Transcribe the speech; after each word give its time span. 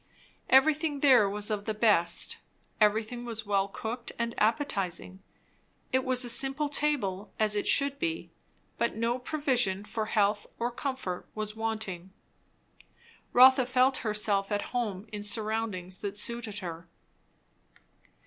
Everything 0.49 1.01
there 1.01 1.29
was 1.29 1.51
of 1.51 1.67
the 1.67 1.75
best; 1.75 2.39
everything 2.79 3.23
was 3.23 3.45
well 3.45 3.67
cooked 3.67 4.11
and 4.17 4.33
appetizing; 4.39 5.21
it 5.93 6.03
was 6.03 6.25
a 6.25 6.29
simple 6.31 6.69
table, 6.69 7.31
as 7.37 7.53
it 7.53 7.67
should 7.67 7.99
be, 7.99 8.31
but 8.79 8.95
no 8.95 9.19
provision 9.19 9.85
for 9.85 10.07
health 10.07 10.47
or 10.57 10.71
comfort 10.71 11.27
was 11.35 11.55
wanting. 11.55 12.11
Rotha 13.31 13.67
felt 13.67 13.97
herself 13.97 14.51
at 14.51 14.71
home 14.73 15.05
in 15.11 15.21
surroundings 15.21 15.99
that 15.99 16.17
suited 16.17 16.57
her. 16.57 16.87